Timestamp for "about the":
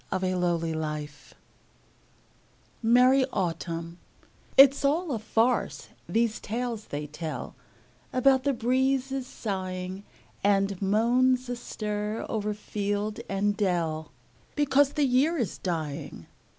8.11-8.51